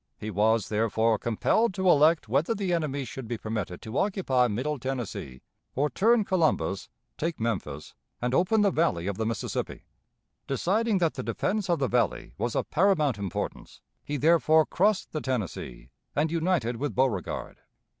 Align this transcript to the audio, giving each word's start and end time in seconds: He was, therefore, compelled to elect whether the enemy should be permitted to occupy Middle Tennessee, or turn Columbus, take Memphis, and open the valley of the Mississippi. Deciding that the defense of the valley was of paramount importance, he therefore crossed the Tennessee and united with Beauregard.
He 0.17 0.31
was, 0.31 0.69
therefore, 0.69 1.19
compelled 1.19 1.75
to 1.75 1.87
elect 1.87 2.27
whether 2.27 2.55
the 2.55 2.73
enemy 2.73 3.05
should 3.05 3.27
be 3.27 3.37
permitted 3.37 3.83
to 3.83 3.99
occupy 3.99 4.47
Middle 4.47 4.79
Tennessee, 4.79 5.43
or 5.75 5.91
turn 5.91 6.23
Columbus, 6.25 6.89
take 7.19 7.39
Memphis, 7.39 7.93
and 8.19 8.33
open 8.33 8.61
the 8.61 8.71
valley 8.71 9.05
of 9.05 9.17
the 9.19 9.27
Mississippi. 9.27 9.83
Deciding 10.47 10.97
that 10.97 11.13
the 11.13 11.21
defense 11.21 11.69
of 11.69 11.77
the 11.77 11.87
valley 11.87 12.33
was 12.39 12.55
of 12.55 12.71
paramount 12.71 13.19
importance, 13.19 13.79
he 14.03 14.17
therefore 14.17 14.65
crossed 14.65 15.11
the 15.11 15.21
Tennessee 15.21 15.91
and 16.15 16.31
united 16.31 16.77
with 16.77 16.95
Beauregard. 16.95 17.59